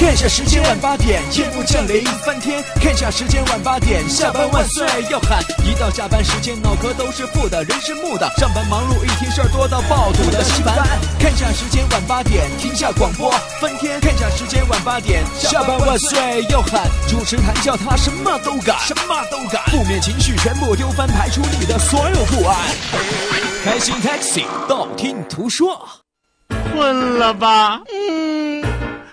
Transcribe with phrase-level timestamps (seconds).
[0.00, 2.64] 看下时间晚八点，夜幕降临翻天。
[2.76, 5.44] 看下时间晚八点，下班万岁要喊。
[5.62, 8.26] 一到下班时间，脑壳都是负的，人是木的。
[8.38, 10.74] 上班忙碌一天，事儿多到爆肚的稀饭。
[11.18, 14.00] 看下时间晚八点，停下广播翻天。
[14.00, 16.88] 看下时间晚八点，下班万岁要喊。
[17.06, 19.62] 主持谈笑他什么都敢，什么都敢。
[19.66, 22.56] 负面情绪全部丢翻，排除你的所有不安。
[23.62, 25.86] 开心 Taxi，道听途说。
[26.72, 27.82] 困了吧？
[27.92, 28.69] 嗯。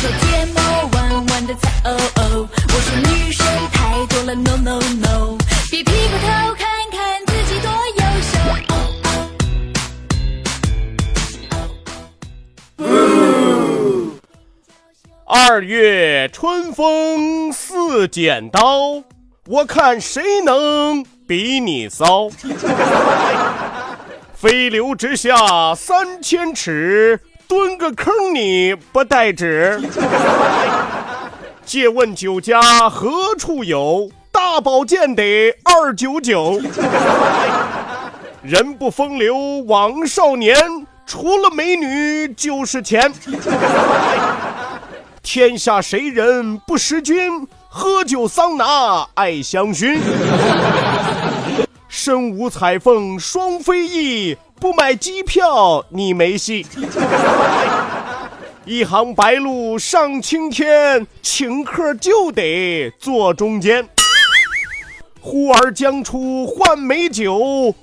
[0.00, 0.60] 说睫毛
[0.94, 2.48] 弯弯的才哦哦？
[2.68, 5.36] 我说女生太多了，no no no！
[5.70, 8.32] 别劈过头看看自己多优秀。
[15.26, 19.02] 二月春风似剪刀，
[19.48, 22.30] 我看谁能比你骚。
[24.32, 27.20] 飞流直下三千尺，
[27.50, 29.80] 蹲个坑你不带纸。
[31.66, 34.08] 借问酒家何处有？
[34.30, 36.60] 大宝剑得二九九。
[38.42, 40.56] 人不风流枉少年，
[41.04, 43.12] 除了美女就是钱。
[45.20, 47.48] 天下谁人不识君？
[47.68, 49.98] 喝酒桑拿爱香薰。
[51.92, 56.64] 身无彩凤双飞翼，不买机票你没戏。
[58.64, 63.88] 一行白鹭上青天，请客就得坐中间。
[65.20, 67.74] 呼儿将出换美酒，五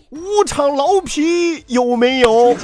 [0.46, 2.56] 场老皮有没有？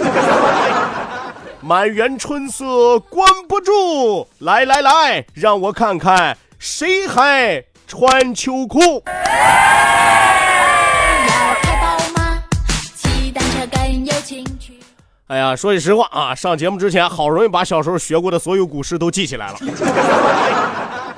[1.59, 9.03] 满园春色关不住，来来来，让我看看谁还穿秋裤。
[15.27, 19.57] 哎呀，说句实话啊，上节目之前好容易把小时候学过的所有古诗都记起来了。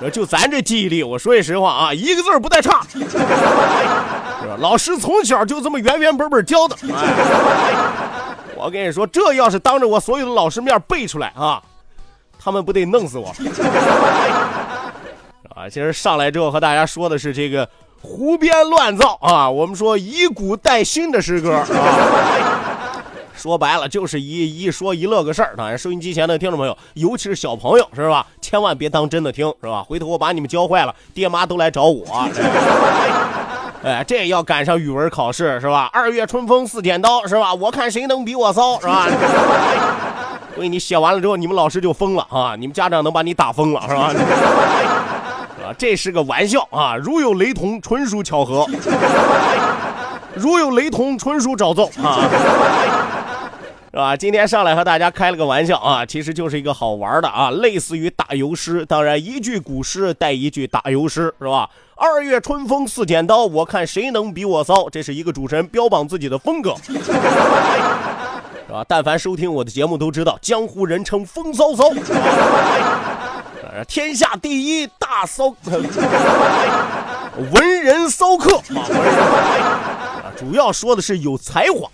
[0.13, 2.85] 就咱这记忆力，我说句实话啊，一个字不带差。
[4.59, 6.77] 老师从小就这么原原本本教的。
[8.55, 11.59] 我跟你说，这要是当着我所有的老师面背出来啊，
[12.37, 13.33] 他们不得弄死我？
[15.55, 17.67] 啊，其实上来之后和大家说的是这个
[18.01, 21.65] 胡编乱造啊，我们说以古代新的诗歌啊。
[23.35, 28.25] 说白了就是一一说一乐个事儿，当然收音机前的听众朋友，尤其是小朋友，是吧？
[28.41, 29.83] 千万别当真的听，是吧？
[29.83, 32.05] 回头我把你们教坏了，爹妈都来找我。
[33.83, 35.89] 哎，这要赶上语文考试，是吧？
[35.93, 37.53] 二月春风似剪刀，是吧？
[37.53, 39.07] 我看谁能比我骚，是吧？
[40.55, 42.55] 所以你写完了之后，你们老师就疯了啊！
[42.57, 44.13] 你们家长能把你打疯了，是吧？
[45.65, 46.95] 啊，这是个玩笑啊！
[46.95, 48.65] 如有雷同，纯属巧合；
[50.33, 52.23] 如有雷同，纯属找揍啊！
[53.95, 54.13] 是吧？
[54.13, 58.85] 今天上来和大家开了个玩笑啊，其实就是一个好玩的啊，类似于打油诗。
[58.85, 61.69] 当然，一句古诗带一句打油诗，是吧？
[61.95, 64.89] 二月春风似剪刀，我看谁能比我骚。
[64.89, 66.91] 这是一个主持人标榜自己的风格， 是
[68.69, 68.83] 吧？
[68.85, 71.85] 但凡收听我的节目都知道，江湖人称风骚骚，
[73.87, 75.55] 天下第一大骚，
[77.53, 81.89] 文人骚客啊， 主要说的是有才华。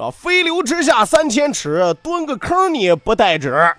[0.00, 0.10] 吧？
[0.10, 3.74] 飞流直下三千尺，蹲个坑你不带纸。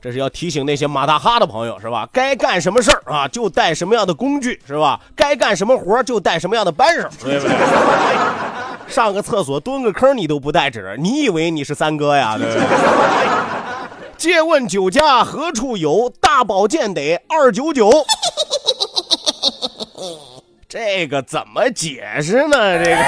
[0.00, 2.08] 这是要提醒那些马大哈的朋友，是吧？
[2.12, 5.00] 该干什么事儿啊，就带什么样的工具，是吧？
[5.16, 7.56] 该干什么活就带什么样的扳手，对不对？
[8.86, 12.38] 上个厕所蹲个坑你都不带纸，你以为你是三哥呀？
[12.38, 12.62] 对不对？
[14.16, 16.12] 借问酒家何处有？
[16.20, 17.90] 大宝剑得二九九。
[20.68, 22.84] 这个怎么解释呢？
[22.84, 22.96] 这个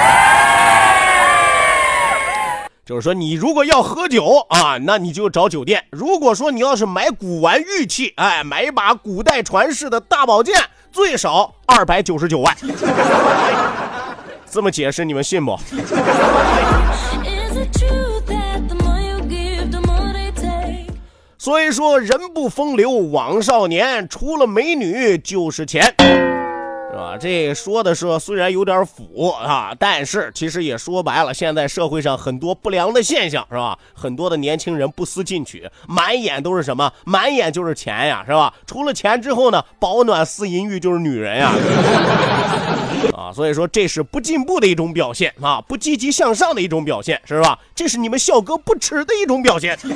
[2.83, 10.59] 就是说，你如果要喝酒啊，那你就找酒店；如果说你要是买古玩玉器，哎，买一把古代传世的大宝剑，
[10.91, 12.57] 最少二百九十九万。
[14.49, 15.55] 这么解释，你们信不？
[21.37, 25.93] 所以说，人不风流枉少年，除了美女就是钱。
[26.91, 27.15] 是吧？
[27.17, 33.79] 这说的是虽然有点腐啊，但是其实也说白了，现在社会上很多不良的现象，是吧？
[33.93, 36.91] 很多的年轻人不思进取，满眼都是什么？
[37.05, 38.53] 满眼就是钱呀，是吧？
[38.67, 41.53] 除了钱之后呢，保暖思淫欲就是女人呀。
[43.15, 47.57] 啊，所以说这是不进步的一种表现啊，不积极向上的一种表现，是吧？
[47.73, 49.79] 这是你们笑哥不耻的一种表现。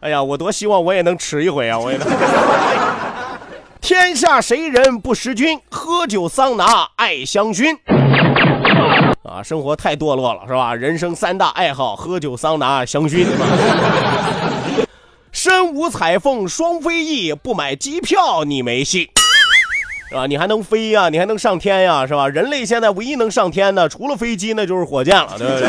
[0.00, 1.76] 哎呀，我多希望我也能吃一回啊！
[1.76, 2.06] 我也能。
[3.86, 5.60] 天下谁人不识君？
[5.70, 7.72] 喝酒桑拿爱香薰。
[9.22, 10.74] 啊，生活太堕落了，是吧？
[10.74, 13.24] 人生三大爱好：喝酒、桑拿、香薰。
[15.30, 19.08] 身无彩凤双飞翼，不买机票你没戏。
[20.08, 20.26] 是吧？
[20.26, 21.08] 你还能飞呀？
[21.08, 22.04] 你还能上天呀？
[22.04, 22.28] 是吧？
[22.28, 25.68] 人类现在唯一能上天的，除了飞机，那就是火箭了，对不对？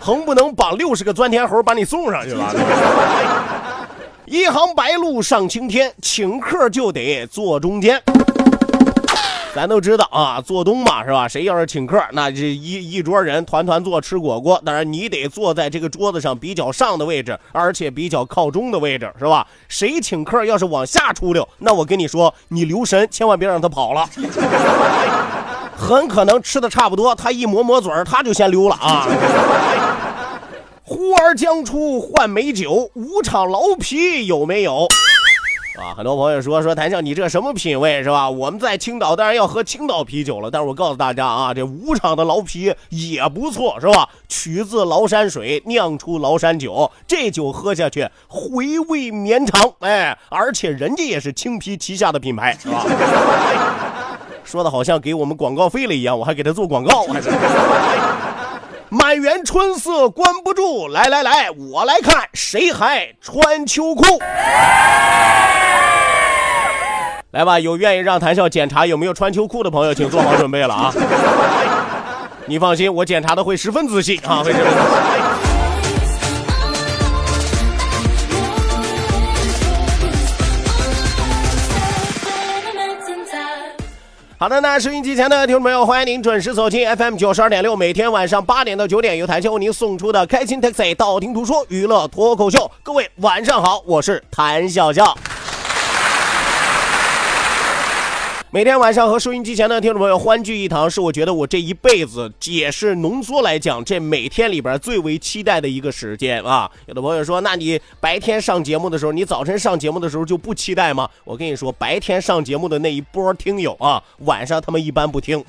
[0.00, 2.52] 横不能绑六十个钻天猴把你送上去吧？
[4.30, 8.00] 一行白鹭上青天，请客就得坐中间。
[9.52, 11.26] 咱都知道啊，做东嘛是吧？
[11.26, 19.44] 谁要是请客，那这一一桌人团团坐吃果果，当然你得坐在这个桌子上比较上的位置，而且比较靠中的位置，是吧？
[19.68, 24.08] 谁请客要是往下出溜，那我跟你说，你留神，千万别让他跑了，
[25.76, 29.08] 很可能吃的差不多，他一抹抹嘴他就先溜了啊。
[30.90, 34.88] 呼儿将出换美酒，五场老皮有没有？
[35.78, 38.28] 啊，很多朋友说说谭笑，你这什么品味是吧？
[38.28, 44.08] 我们在青岛当然要喝青岛啤酒了，但是我告诉大家啊，这五厂的老啤也不错是吧？
[44.28, 52.84] 取自崂山水，酿出崂山酒，这酒喝下去回味绵长，哎，而且人家也是青啤旗下的品牌，是吧？
[54.42, 57.30] 说的好像给我们广告费了一样，我还给他做广告，还是。
[58.92, 64.02] 满园春色关不住，来来来，我来看谁还穿秋裤。
[67.30, 70.92] 来吧，有愿意让谭笑检查有没有穿秋裤的朋友，请做好准备了啊！
[72.46, 75.49] 你放心，我检查的会十分仔细啊，会十分仔细。
[84.40, 92.70] 好的，那收音机前的听众朋友，欢迎您准时走进 FM 九十二点六，每天晚上八点到九点，由谭笑为您送出的开心 Taxi 道听途说娱乐脱口秀。
[92.82, 95.14] 各位晚上好，我是谭笑笑。
[98.52, 106.68] 每天晚上和收音机前的听众朋友欢聚一堂，是我觉得我这一辈子也是浓缩来讲，这每天里边最为期待的一个时间啊。
[106.86, 111.08] 有的朋友说，那你白天上节目的时候，你早晨上节目的时候就不期待吗？
[111.22, 115.44] 我跟你说，白天上节目的那一波听友啊，晚上他们一般不听。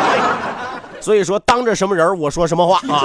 [1.02, 3.04] 所以说，当着什么人我说什么话啊？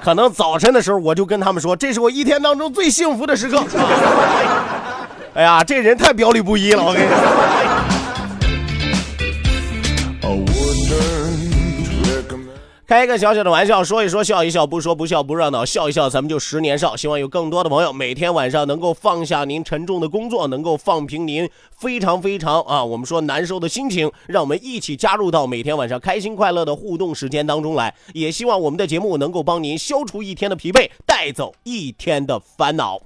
[0.00, 3.64] 可能早晨的时候我就跟他们说，这是我一天当中最幸福的时刻。
[5.36, 7.16] 哎呀，这人太表里不一了，我跟你说。
[12.86, 16.94] 开一个小小的玩笑，说一说笑一笑，不说不笑不热闹，笑一笑咱们就十年少。
[16.94, 27.92] 希望有更多的朋友每天晚上能够放下您沉重的工作，能够放平您非常非常啊，我们说难受的心情，让我们一起加入到每天晚上开心快乐的互动时间当中来。
[28.12, 33.00] 也希望我们的节目能够帮您消除一天的疲惫，带走一天的烦恼。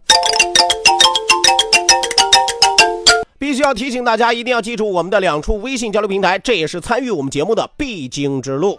[3.38, 8.78] 必须要提醒大家，一定要记住我们的两处微信交流平台，这也是参与我们节目的必经之路，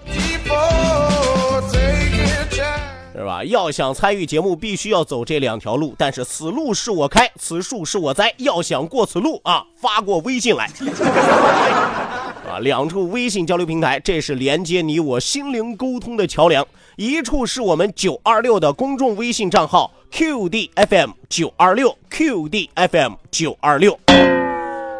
[3.13, 3.41] 是吧？
[3.45, 8.33] 要想参与节目，必须要走这两条路，但是此路是我开，此树是我栽。
[8.37, 10.69] 要想过此路啊，发过微信来
[12.49, 12.59] 啊！
[12.59, 16.65] 两处微信交流平台，这是连接你我心灵沟通的桥梁。
[16.97, 23.97] 一处是我们九二六的公众微信账号 QDFM 九二六 QDFM 九二六。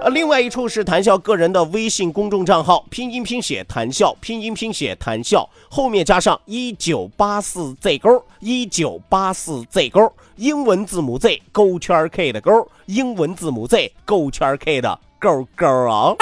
[0.02, 16.16] 呃，另外一处是谈笑个人的微信公众账号，拼音拼写谈笑，拼音拼写谈笑，后面加上一九八四 Z 勾，一九八四 Z 勾，英文字母 Z 勾圈 K 的勾，英文字母 Z 勾圈 K 的勾勾啊。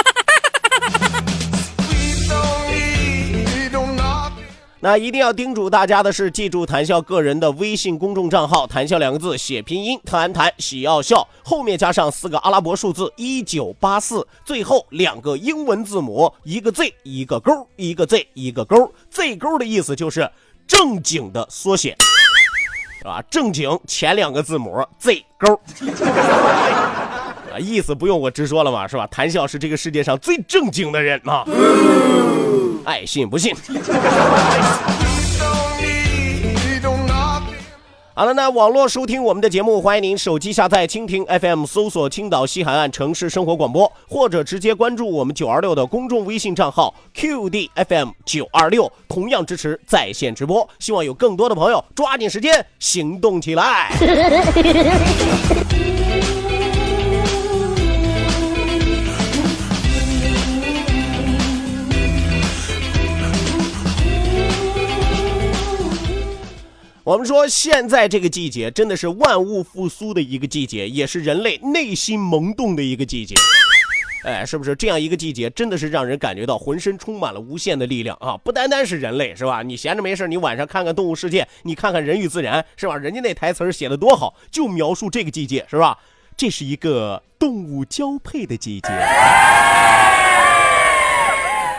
[4.80, 20.30] 那一定要叮嘱大家的是，记住谈笑个人的微信公众账号“谈笑”两个字写拼音，谈谈喜要笑，后面加上四个阿拉伯数字一九八四，最后两个英文字母，一个 Z 一个勾，一个 Z 一个勾，Z 勾的意思就是
[20.68, 21.96] 正经的缩写，
[22.98, 23.20] 是吧？
[23.28, 25.60] 正经前两个字母 Z 勾，
[27.52, 29.06] 啊，意思不用我直说了嘛，是吧？
[29.08, 31.44] 谈笑是这个世界上最正经的人嘛。
[32.84, 33.54] 爱信不信。
[38.14, 50.68] 好了，那网络收听我们的节目，欢迎您手机下载蜻蜓 FM，搜索青岛西海岸城市生活广播，或者直接关注我们九二六的公众微信账号 QDFM 九二六，同样支持在线直播。
[50.80, 53.92] 希望有更多的朋友抓紧时间行动起来。
[67.08, 73.34] 我们说，现在这个季节真的是万物复苏的一个季节，也是人类内心萌动的一个季节。
[74.26, 78.36] 哎，是不是这样一个季节，真的是让人感觉到浑身充满了无限的力量啊！
[78.44, 79.62] 不单单是人类，是吧？
[79.62, 82.94] 你闲着没事，你晚上看看《动物世界》，你看看《人与自然》，是吧？
[82.98, 85.96] 人家那台词写的多好，就描述这个季节，是吧？
[86.36, 88.88] 这是一个动物交配的季节，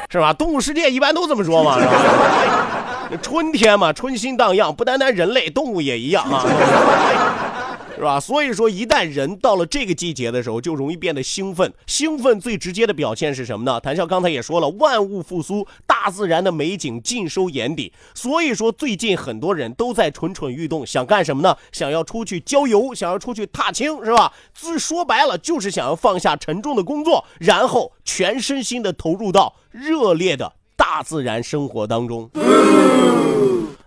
[0.09, 0.33] 是吧？
[0.35, 2.88] 《动物世界》一般都这么说嘛，是吧？
[3.21, 6.45] 春天嘛，春心荡漾，不单单人类，动物也一样啊，
[7.95, 8.19] 是吧？
[8.19, 11.73] 所以说，一旦人到了这个季节的时候，就容易变得兴奋。
[11.87, 13.79] 兴奋最直接的表现是什么呢？
[13.79, 17.91] 谭笑刚才也说了，万物复苏，大自然的美景尽收眼底。
[18.13, 21.57] 所以说，最近很多人都在蠢蠢欲动，想干什么呢？
[21.71, 24.31] 想要出去郊游，想要出去踏青，是吧？
[24.53, 30.53] 自说白了，就是想要放下沉重的工作，然后全身心的投入到热烈的。
[30.79, 32.29] 大自然生活当中，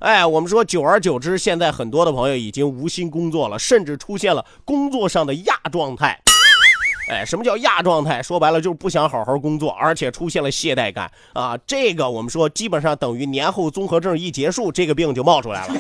[0.01, 6.21] 哎，我们说，久而久之，现在很多的朋友已经无心工作了，甚至出现了工作上的亚状态。
[7.09, 8.23] 哎，什么叫亚状态？
[8.23, 11.57] 说白了就是不想好好工作，而且出现了懈怠感啊。
[11.67, 15.75] 这个我们说，基本上等于年后综合症一结束，这个病就冒出来了。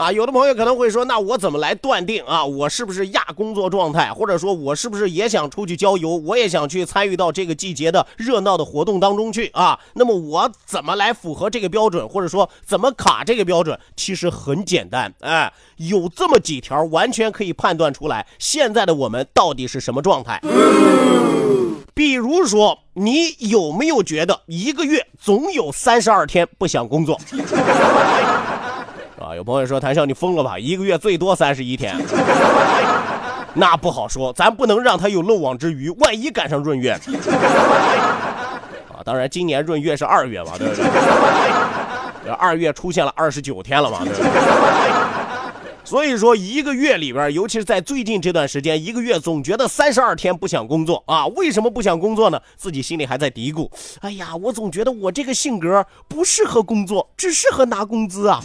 [0.00, 2.42] 啊，有的朋友可能会说，那我怎么来断定啊？
[2.42, 6.16] 我是不是亚工作状态，或者说我是不是也想出去郊游？
[6.16, 9.78] 我也想去参与到这个季节的热闹的活动当中去啊？
[9.92, 13.78] 那么我怎么来符合这个标准，或者说怎么卡这个标准？
[13.94, 20.40] 其实很简单，哎，有这么几条，完全可以判断出来现在的我们到底是什么状态。
[21.92, 27.20] 比如说，你有没有觉得一个月总有三十二天不想工作？
[29.34, 30.58] 有朋友说谭笑你疯了吧？
[30.58, 31.96] 一个月最多三十一天，
[33.54, 36.92] 那不好说，咱不能让他有漏网之鱼，万一赶上闰月。
[38.90, 40.84] 啊，当然今年闰月是二月嘛，对不对？
[42.38, 44.26] 二月出现了二十九天了嘛，对不对？
[45.90, 51.26] 所以说，一个月里边，尤其是在最近这段时间，一个月总觉得三十二天不想工作啊。
[51.34, 52.40] 为什么不想工作呢？
[52.56, 53.68] 自己心里还在嘀咕：
[54.00, 58.40] 哎呀，我总觉得我这个性格不适合工作，只适合拿工资啊。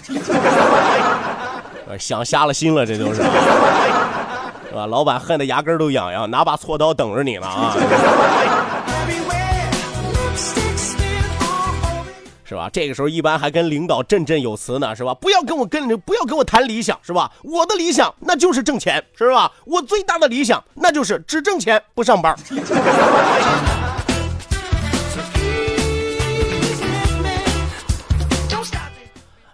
[2.00, 4.88] 想瞎了心了，这都是， 是吧？
[4.88, 7.78] 老板恨得牙根都痒痒，拿把锉刀等着你呢啊。
[12.48, 12.70] 是吧？
[12.72, 15.14] 这个时候一般还跟领导振振有词呢，是吧？
[15.16, 17.32] 不要跟我跟不要跟我谈理想，是吧？
[17.44, 19.52] 我的理想那就是挣钱，是吧？
[19.66, 22.36] 我最大的理想那就是只挣钱不上班。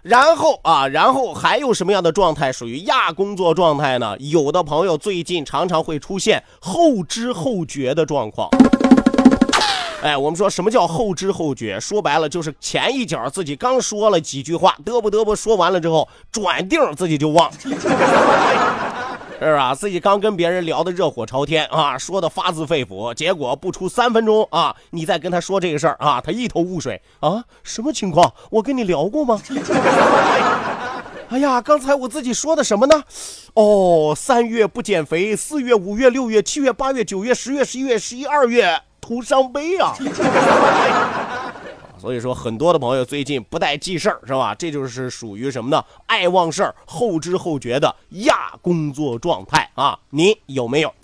[0.02, 4.16] 然后啊，然后还有什么样的状态属于亚工作状态呢？
[4.18, 8.50] 有的朋友最近常常会出现后知后觉的状况。
[10.02, 11.78] 哎，我们说什么叫后知后觉？
[11.78, 17.48] 说白了就是前一脚自己刚说了几句话，嘚不嘚不说完了之后，转腚自己就忘，
[19.38, 19.72] 是吧？
[19.72, 28.34] 自己刚跟别人聊的热火朝天啊，说的发自肺腑，结果不出三分钟啊，你再跟他说这个事儿啊，他一头雾水啊，什么情况？
[28.50, 29.40] 我跟你聊过吗？
[31.30, 33.04] 哎呀，刚才我自己说的什么呢？
[33.54, 38.82] 哦，三月不减肥，四月、五月、六月、七月、八月、九月、十月、十一月、十一二月。
[39.02, 39.92] 徒伤悲啊！
[41.98, 44.54] 所以说，很多的朋友最近不带记事儿，是吧？
[44.54, 45.84] 这就是属于什么呢？
[46.06, 49.98] 爱忘事儿、后知后觉的亚工作状态啊！
[50.10, 50.94] 你有没有？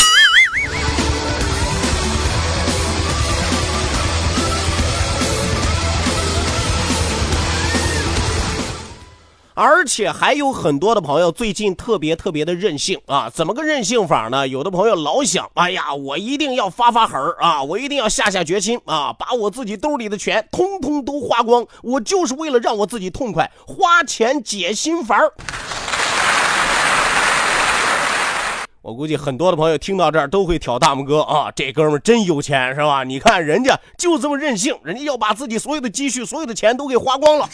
[9.59, 13.29] 而且还有很多的朋友最近特别特别的任性啊！
[13.29, 14.47] 怎么个任性法呢？
[14.47, 17.61] 有的朋友老想，哎呀，我一定要发发狠啊！
[17.65, 19.12] 我一定要下下决心啊！
[19.19, 25.19] 把我自己兜里的钱通通都花光，我就是为了让我自己痛快，花钱解心烦。
[28.81, 31.50] 我估计很多的朋友听到这儿都会挑大拇哥啊！
[31.50, 33.03] 这哥们儿真有钱是吧？
[33.03, 37.49] 你看人家就这么任性，人家要把自己所有的积蓄、所有的钱都给花光了。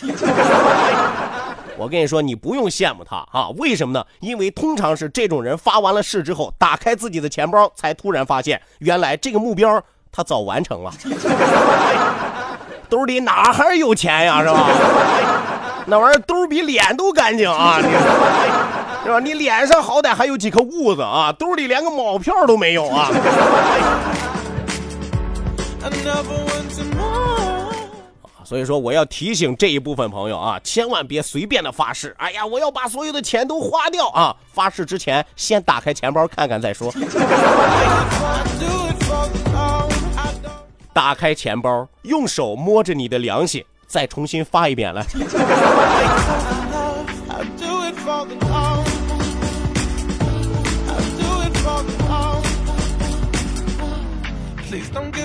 [1.76, 3.48] 我跟你说，你不用羡慕他啊！
[3.56, 4.04] 为什么呢？
[4.20, 10.92] 因为通常是这种人发完了誓之后，打开自己的钱包，才突然发现，原来这个目标他早完成了，
[12.88, 14.40] 兜里哪还有钱呀？
[14.42, 14.68] 是吧？
[15.86, 17.88] 那玩意儿兜比脸都干净啊，你
[19.04, 19.18] 是吧？
[19.20, 23.10] 你脸上好歹还有几颗痦子啊，兜里连个毛票都没有啊。
[28.44, 32.14] 所以说，我要提醒这一部分朋友啊，千万别随便的发誓。
[32.18, 34.36] 哎呀，我要把所有的钱都花掉啊！
[34.52, 36.92] 发誓之前，先打开钱包看看再说。
[40.92, 45.04] 打开钱包，用手摸着你的良心，再重新发一遍来。
[54.68, 55.23] Please don't give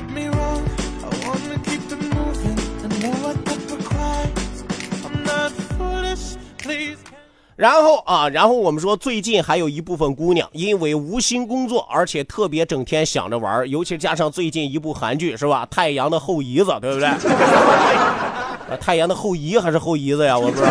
[7.59, 17.09] 然后啊，然后我们说，最近还有一部分姑娘因为无心工作，而且特别整天想着玩，尤其加上最近一部韩剧是吧，《太阳的后裔子》，对不对？
[18.71, 20.39] 啊，太阳的后裔还是后裔子呀？
[20.39, 20.69] 我不知道。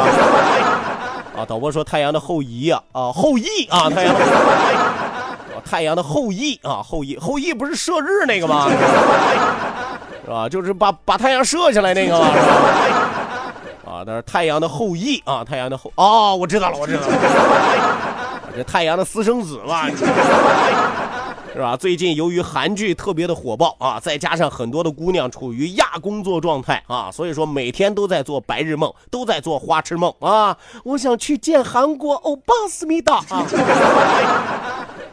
[1.36, 4.20] 啊，导播说太阳的后裔呀，啊，后裔啊，太阳的，
[5.66, 8.66] 太阳的后裔啊，后裔，后裔不是射日那个吗？
[10.24, 10.48] 是吧？
[10.48, 12.30] 就是把把太阳射下来那个吗？
[12.32, 13.07] 是吧？
[13.98, 19.90] 啊，那是太阳的后裔啊，太阳的后哦，我知道了，我知道了， 这太阳的私生子嘛，
[21.52, 21.76] 是吧？
[21.76, 30.56] 最近由于韩剧特别的火爆啊，再加上很多的姑娘处于亚工作状态啊，所以说每天都在做白日梦，都在做花痴梦啊。
[30.84, 33.44] 我想去见韩国欧巴思密达啊。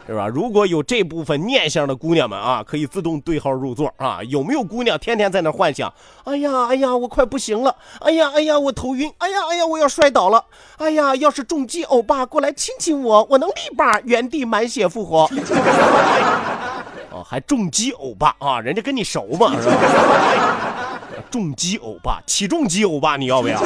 [0.06, 0.28] 是吧？
[0.28, 4.20] 如果有这部分念想的姑娘们啊，可以自动对号入座啊。
[4.28, 5.92] 有没有姑娘天天在那幻想？
[6.24, 7.74] 哎呀，哎呀，我快不行了！
[8.00, 9.12] 哎呀，哎呀，我头晕！
[9.18, 10.44] 哎呀，哎呀，我要摔倒了！
[10.78, 15.28] 哎呀，要是重击欧巴过来亲亲我，我能立马原地满血复活。
[17.10, 18.60] 哦，还重击欧巴啊？
[18.60, 19.76] 人家跟你熟嘛，是吧？
[21.30, 23.58] 重击欧巴，起重机欧巴，你要不要？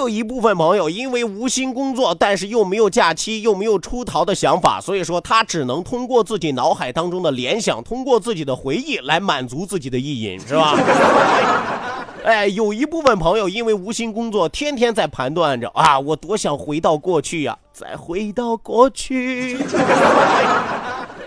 [0.00, 10.74] 有一部分朋友因为无心工作，但是又没有假期，又没有出逃的想法，所以说他只能通过自己脑海当中的联想，通过自己的回忆来满足自己的意淫，是吧？
[12.24, 19.76] 哎，有一部分朋友因为无心工作，天天在盘算着啊，我多想回到过去呀，再回到过去， 是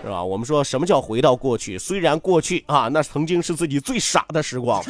[0.09, 0.23] 吧？
[0.23, 1.77] 我们说什么叫回到过去？
[1.77, 4.83] 虽然过去啊，那曾经是自己最傻的时光。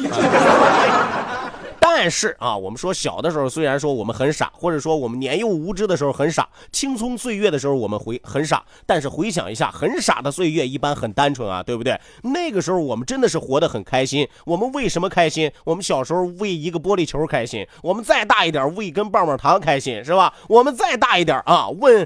[1.96, 11.96] 但是啊，我们说小的时候，虽然说我们很傻，或者说我们年幼无知的时候很傻，青葱岁月的时候我们回很傻，但是回想一下，很傻的岁月一般很单纯啊，对不对？
[12.24, 14.28] 那个时候我们真的是活得很开心。
[14.44, 15.48] 我们为什么开心？
[15.62, 20.34] 我们小时候为一个玻璃球开心，我们再大一点为一根棒棒糖开心，是吧？
[20.48, 22.04] 我们再大一点啊，问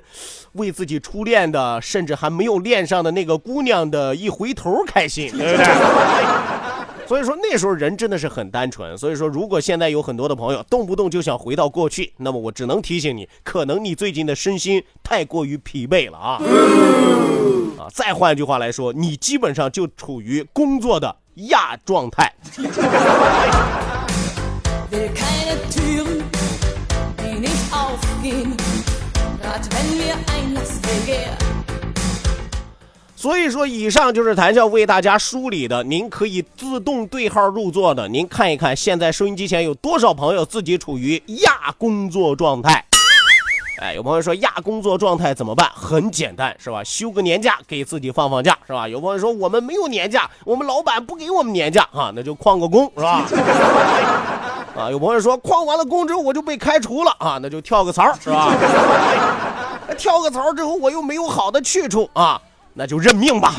[0.52, 5.66] 为自己初恋的，甚至还没有恋上的那个姑娘的一回头开心，对不对？
[7.08, 8.96] 所以说那时候人真的是很单纯。
[8.98, 16.38] 所以说，如果现在有很多的朋友动不动就想回到过去，那么我只能提醒你，可能你最近的身心太过于疲惫了啊！
[17.78, 21.16] 啊，再换句话来说，你基本上就处于工作的
[21.48, 22.30] 亚状态。
[33.18, 38.06] 所以说，以上就是谭笑为大家梳理的，您可以自动对号入座的。
[38.06, 42.84] 您看一看，现在收音机前有多少朋友自己处于亚工作状态？
[43.80, 45.68] 哎，有朋友说亚工作状态怎么办？
[45.74, 46.84] 很简单，是吧？
[46.84, 48.86] 休个年假给自己放放假，是吧？
[48.86, 53.24] 有朋友说我们没有年假，我们老板不给我们年假啊，那就旷个工，是吧？
[54.78, 58.54] 啊，有朋友说旷完了工之后我就被开除了啊，那就跳个槽，是吧？
[59.98, 62.40] 跳个槽之后我又没有好的去处啊。
[62.78, 63.56] 那就认命吧，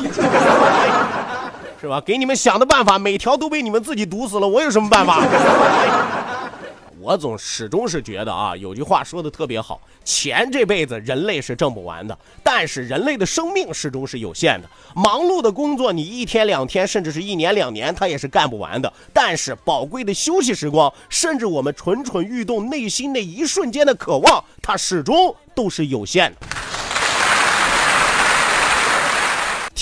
[1.78, 2.00] 是吧？
[2.00, 5.22] 给你们想的办法，每条都被你们自己堵死了，我有什么办法？
[6.98, 14.68] 我总始终是觉得啊，有句话说的特别好，钱这辈子人类是挣不完的，但是人类的生命始终是有限的。
[14.94, 18.90] 忙碌的工作，你一天两天，甚至是一年两年，它也是干不完的。
[19.12, 26.46] 但是宝贵的休息时光，甚至我们蠢蠢欲动内心那一瞬间的渴望，它始终都是有限的。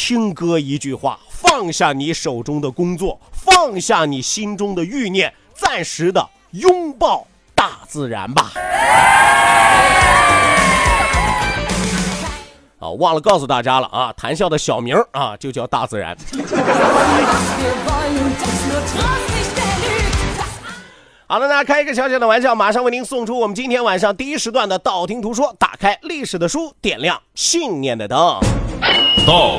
[0.09, 8.53] 听哥一句话，放下你手中的工作，放下你心中的欲念，暂时的拥抱大自然吧。
[12.79, 16.17] 啊，忘了告诉大家了啊，谈笑的小名啊就叫大自然。
[21.27, 25.55] 好了，那开一个小小的玩笑，马上为您送出我们今天晚上第一时段的道听途说。
[25.59, 28.41] 打开历史的书，点亮信念的灯。
[29.27, 29.59] 道，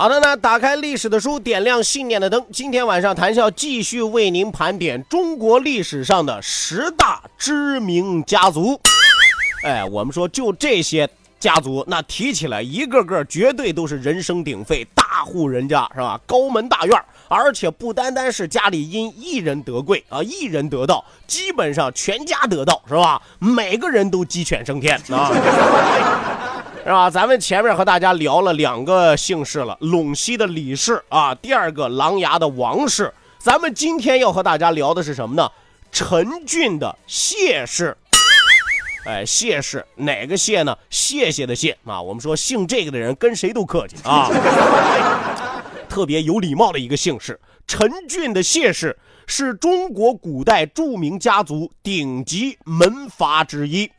[0.00, 2.46] 好的呢，打开历史的书，点亮信念的灯。
[2.52, 8.80] 今天晚上谈笑继续为您盘点中国历史上的十大知名家族。
[9.64, 16.20] 哎，我们说就这些家族，那提起来一个个绝对都是人声鼎沸，大户人家是吧？
[16.28, 23.20] 高门大院，而且不单单是家里因一人得贵啊，一人得道，基本上全家得道是吧？
[23.40, 25.32] 每个人都鸡犬升天啊。
[26.88, 27.10] 是吧？
[27.10, 33.12] 咱们前面和大家聊了两个姓氏了，陇西的李氏啊，第二个琅琊的王氏。
[33.36, 35.50] 咱们今天要和大家聊的是什么呢？
[35.92, 37.94] 陈俊的谢氏。
[39.04, 40.74] 哎，谢氏哪个谢呢？
[40.88, 42.00] 谢谢的谢啊。
[42.00, 44.30] 我们说姓这个的人跟谁都客气啊，
[45.90, 47.38] 特别有礼貌的一个姓氏。
[47.66, 53.90] 陈俊的谢氏是中国古代著名家族顶级门阀之一。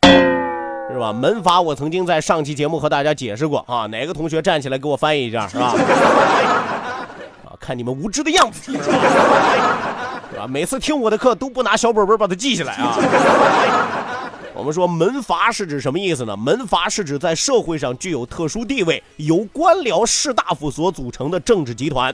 [0.91, 1.13] 是吧？
[1.13, 3.85] 门阀，我曾经在上期节目和大家解释过啊。
[3.85, 5.75] 哪个同学站起来给我翻译一下，是吧？
[7.45, 10.47] 啊，看你们无知的样子， 是吧？
[10.47, 12.97] 每次听我的课都不拿小本本把它记下来啊。
[14.55, 16.35] 我们说门阀是指什么意思呢？
[16.35, 22.13] 门阀是指在社会上具有特殊地位、由官僚士大夫所组成的政治集团。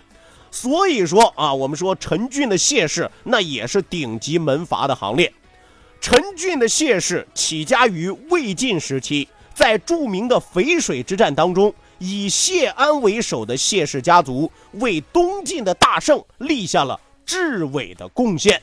[0.52, 5.34] 所以说啊，我们说陈俊的谢氏那也是顶级门阀的行列。
[6.06, 18.62] 陈俊的谢氏起家于魏晋时期，在著名的淝水之战当中，以谢安为首的谢氏家族为东晋的大胜立下了至伟的贡献。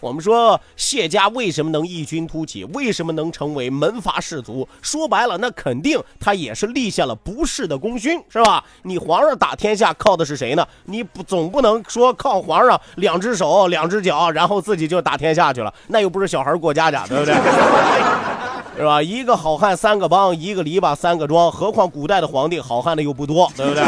[0.00, 2.64] 我们说谢家为什么能异军突起？
[2.66, 4.68] 为什么能成为门阀士族？
[4.80, 8.62] 说白了，那肯定他也是立下了不世的功勋，是吧？
[8.82, 10.66] 你皇上打天下靠的是谁呢？
[10.84, 15.72] 你不总不能说靠皇上两只手两只脚，然后自己就打天下去了？
[15.88, 17.34] 那又不是小孩过家家，对不对？
[18.78, 19.02] 是吧？
[19.02, 23.82] 一个好汉三个帮，一个篱笆三个桩，何况古代的皇帝好汉的又不多，对不对？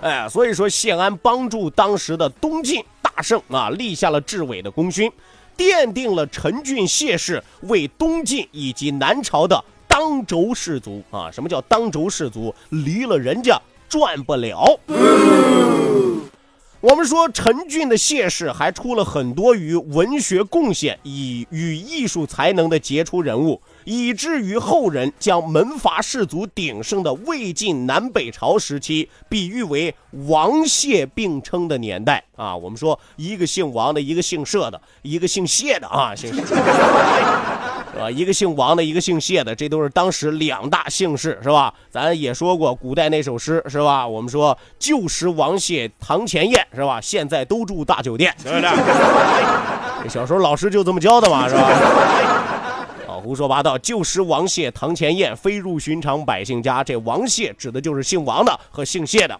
[0.02, 2.82] 哎，所以说谢安帮助当时的东晋。
[3.02, 5.10] 大圣啊，立下了至伟的功勋，
[5.56, 11.30] 奠定了陈俊谢氏为东晋以及南朝的当轴氏族啊。
[11.30, 12.54] 什么叫当轴氏族？
[12.70, 14.78] 离了人家转不了。
[16.80, 23.60] 我们说陈俊的谢氏还出了很多与文学贡献以与艺术才能的杰出人物。
[23.84, 29.94] 以至于后人将门阀士族鼎盛的魏晋南北朝时期比喻为
[30.26, 32.56] 王谢并称的年代 啊！
[32.56, 36.40] 我们说一个姓王的，一个姓社的，一个姓谢的啊，姓谢
[37.92, 38.10] 是吧？
[38.10, 41.72] 一个姓王的，一个姓谢的，这都是当时两大姓氏，是吧？
[41.90, 44.06] 咱也说过古代那首诗，是吧？
[44.06, 47.00] 我们说旧时王谢堂前燕，是吧？
[47.00, 50.08] 现在都住大酒店，对不对？
[50.08, 51.68] 小时候老师就这么教的嘛，是吧？
[53.22, 53.76] 胡说八道！
[53.76, 56.82] 旧时王谢堂前燕，飞入寻常百姓家。
[56.82, 59.38] 这王谢指的就是姓王的和姓谢的。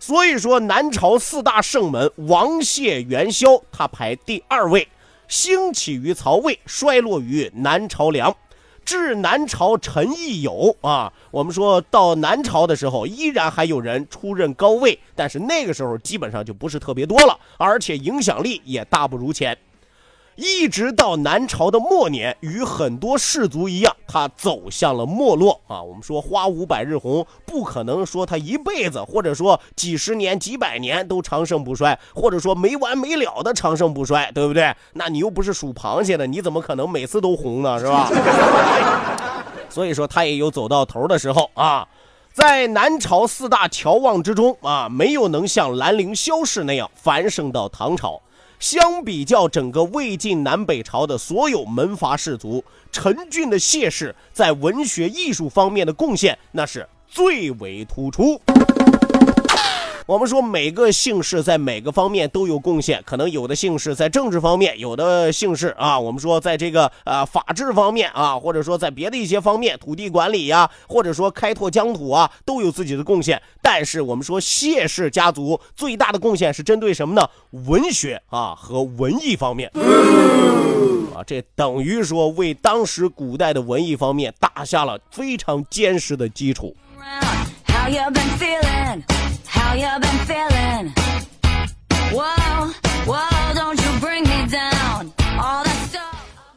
[0.00, 4.88] 所以说，南朝四大圣门，王谢元宵，他排第二位。
[5.32, 8.36] 兴起于曹魏，衰落于南朝梁。
[8.84, 19.56] 至南朝陈毅有啊，我们说到南朝的时候，依然还有人出任高位，但是那个时候基本上就不是特别多了，而且影响力也大不如前。
[20.36, 25.82] 一直到南朝的末年，与很多氏族一样，他走向了没落啊。
[25.82, 34.74] 我们说花无百日红，不可能说他一辈子，或者说几十年、几百年都长盛不衰，或者说没完没了的长盛不衰，对不对？
[34.94, 37.78] 那你又不是属螃蟹的，你怎么可能每次都红呢？
[37.78, 38.10] 是吧？
[39.68, 41.86] 所以说他也有走到头的时候啊。
[42.32, 48.18] 在南朝四大乔望之中啊，没有能像兰陵萧氏那样繁盛到唐朝。
[48.62, 58.40] 相比较整个魏晋南北朝的所有门阀士族，陈俊的谢氏在文学艺术方面的贡献那是最为突出。
[60.12, 73.40] 我们说每个姓氏在每个方面都有贡献，可能有的姓氏在政治方面，有的姓氏啊，我们说在这个呃法治方面啊，或者说在别的一些方面，土地管理呀，或者说开拓疆土啊，都有自己的贡献。
[73.62, 77.26] 但是我们说谢氏家族最大的贡献是针对什么呢？
[77.66, 79.70] 文学啊和文艺方面
[81.14, 86.76] 啊，这等于说为当时古代的文艺方面打下了非常坚实的基础。
[87.82, 89.04] How you been feeling?
[89.44, 90.92] How you been feeling?
[92.12, 92.70] Whoa,
[93.04, 95.10] whoa, don't you bring me down.
[95.36, 96.14] All that stuff.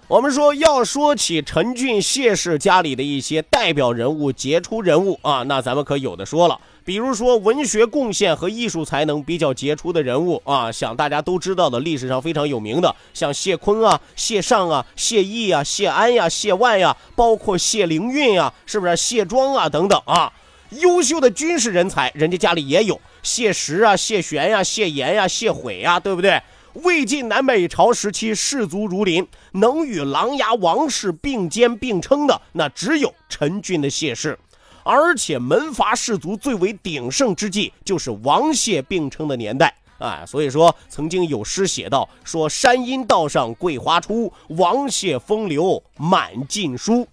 [0.07, 6.59] 我们说要说起陈俊谢氏家里的一些代表人物、杰出人物啊，那咱们可有的说了。
[6.83, 20.31] 比如说文学贡献和艺术才能比较杰出的人物啊，想大家都知道的历史上非常有名的，像谢坤啊、谢尚啊、谢毅啊、谢安呀、谢万呀，包括谢灵运啊，是不是谢庄啊等等啊？
[20.71, 26.41] 优秀的军事人才，人家家里也有谢石啊、谢玄呀、谢岩呀、谢悔呀，对不对？
[26.83, 34.37] 魏晋南北朝时期，士族如林，能与琅琊王氏并肩并称的，那只有陈俊的谢氏。
[34.83, 39.73] 而且门阀士族最为鼎盛之际，就是王谢并称的年代。
[39.97, 47.07] 啊，所以说曾经有诗写道：“说山阴道上桂花出，王谢风流满晋书。”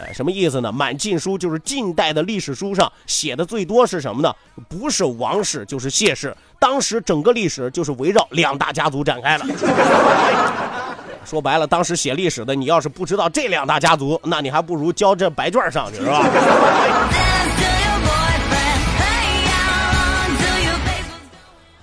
[0.00, 0.70] 哎，什么意思呢？
[0.70, 4.34] 满晋书就是近代的历史书上写的最多是什么呢？
[4.68, 6.36] 不是王氏就是谢氏。
[6.58, 9.44] 当时整个历史就是围绕两大家族展开的。
[11.24, 16.24] 说白了，当时写历史的，你要是不知道这两大家族，那你还不如交这白卷上去，是吧？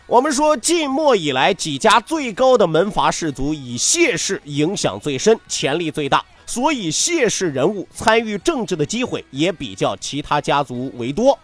[0.07, 11.37] 我们说，晋末以来几家最高的门阀士族，以谢氏影响最深，潜力最大，所以谢氏人物参与政治的机会也比较其他家族为多。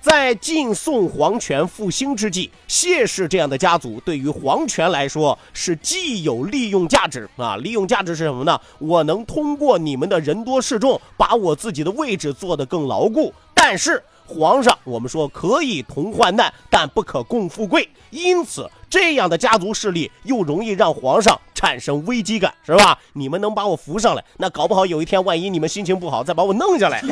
[0.00, 8.58] 在晋宋皇权复兴之际，谢氏这样的家族对于皇权来说是既有利用价值啊，利用价值是什么呢？
[8.78, 13.34] 我能通过你们的人多势众，把我自己的位置做得更牢固。
[13.52, 17.86] 但是皇上，我们说可以同患难，但不可共富贵。
[18.10, 22.96] 因此，这样的家族势力又容易让皇上产生危机感，是吧？
[23.14, 27.02] 你们能把我扶上来，那搞不好有一天，万一你们心情不好，再把我弄下来。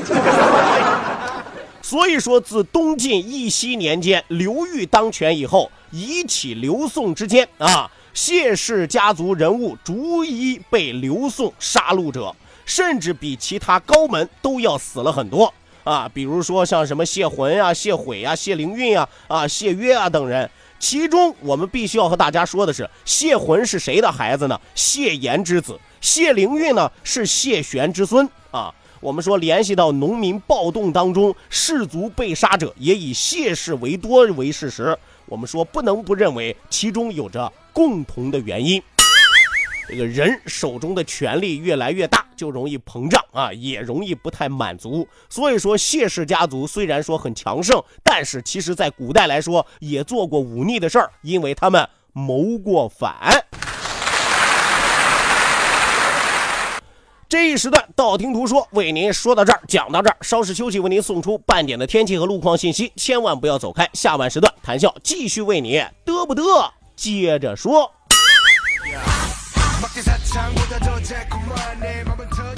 [1.83, 12.33] 所以说，自东晋义熙年间刘裕当权以后，以起刘宋之间啊，谢氏家族人物逐一被刘宋杀戮者，
[12.65, 16.09] 甚至比其他高门都要死了很多啊。
[16.15, 20.49] 比如说像什么谢浑啊、谢悔啊、谢灵运啊、啊谢约啊等人。
[20.79, 24.61] 其中我们必须要和大家说的是，谢浑是谁的孩子呢？
[24.75, 25.79] 谢岩之子。
[26.01, 28.73] 谢灵运呢是谢玄之孙啊。
[29.01, 34.97] 我们说，联系到农民暴动当中，士族被杀者也以谢氏为多为事实。
[35.27, 38.83] 我们说，不能不认为其中有着共同的原因。
[39.89, 45.07] 这个人手中的权力越来越大，就容易膨胀啊，也容易不太满足。
[45.29, 53.47] 所以说，谢氏家族虽然说很强盛，但是其实在古代来说，也做过忤逆的事儿，因为他们谋过反。
[57.29, 63.89] 这一时段道听途说为您说到这儿，讲到这儿，稍事休息，为您送出半点的天气和路况信息，千万不要走开。
[63.93, 67.93] 下半时段谈笑继续为你嘚不嘚，接着说。
[70.36, 72.55] 기 사창보다 더 달콤한 내 맘은 터